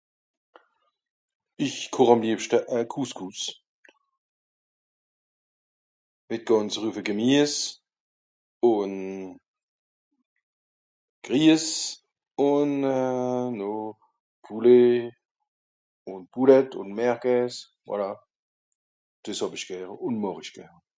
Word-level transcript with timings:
isch 1.65 1.79
Kòch 1.93 2.11
àm 2.13 2.21
liebschte 2.23 2.57
a 2.75 2.77
Couscous 2.91 3.39
mit 6.27 6.43
gànz 6.47 6.73
à 6.75 6.79
rüffe 6.83 7.01
Gemiess 7.07 7.55
ùn 8.71 8.91
Gries 11.25 11.65
ùn 12.49 12.69
nò 13.59 13.71
Poulet 14.43 15.01
ùn 16.11 16.19
Boulettes 16.31 16.75
ùn 16.81 16.89
Merguez 16.97 17.53
euh 17.63 17.69
voilà 17.87 18.09
des 19.23 19.39
haw'isch 19.41 19.67
gern 19.69 19.91
ùn 20.05 20.15
màch'isch 20.23 20.53
gern 20.57 20.75